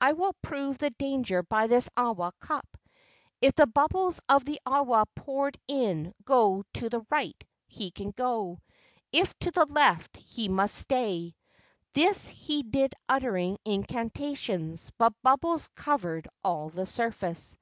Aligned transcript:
I 0.00 0.12
will 0.14 0.32
prove 0.42 0.78
the 0.78 0.90
danger 0.90 1.40
by 1.44 1.68
this 1.68 1.88
awa 1.96 2.32
cup. 2.40 2.66
If 3.40 3.54
the 3.54 3.68
bubbles 3.68 4.20
of 4.28 4.44
the 4.44 4.58
awa 4.66 5.04
poured 5.14 5.56
in 5.68 6.14
go 6.24 6.64
to 6.74 6.88
the 6.88 7.06
right, 7.10 7.44
he 7.68 7.92
can 7.92 8.10
go. 8.10 8.58
If 9.12 9.32
to 9.38 9.52
the 9.52 9.66
left, 9.66 10.16
he 10.16 10.48
must 10.48 10.74
stay." 10.74 11.36
This 11.92 12.26
he 12.26 12.64
did 12.64 12.94
uttering 13.08 13.58
incantations, 13.64 14.90
but 14.98 15.14
bubbles 15.22 15.68
covered 15.76 16.26
all 16.42 16.70
the 16.70 16.84
surface. 16.84 17.56